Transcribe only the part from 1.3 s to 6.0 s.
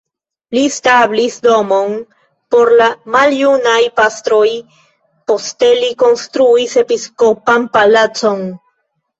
domon por la maljunaj pastroj, poste li